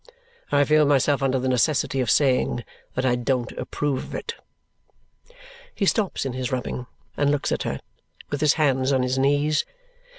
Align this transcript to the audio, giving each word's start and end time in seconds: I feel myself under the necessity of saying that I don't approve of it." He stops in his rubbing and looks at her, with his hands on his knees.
I 0.51 0.63
feel 0.63 0.87
myself 0.87 1.21
under 1.21 1.37
the 1.37 1.47
necessity 1.47 1.99
of 2.01 2.09
saying 2.09 2.63
that 2.95 3.05
I 3.05 3.13
don't 3.13 3.51
approve 3.51 4.05
of 4.05 4.15
it." 4.15 4.33
He 5.75 5.85
stops 5.85 6.25
in 6.25 6.33
his 6.33 6.51
rubbing 6.51 6.87
and 7.15 7.29
looks 7.29 7.51
at 7.51 7.61
her, 7.61 7.79
with 8.31 8.41
his 8.41 8.55
hands 8.55 8.91
on 8.91 9.03
his 9.03 9.19
knees. 9.19 9.63